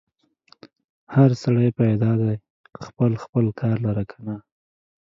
هر 1.15 1.29
سړی 1.43 1.69
پیدا 1.79 2.11
دی 2.21 2.35
خپل 2.85 3.11
خپل 3.23 3.45
کار 3.59 3.77
لره 3.85 4.03
که 4.11 4.17
نه؟ 4.27 4.35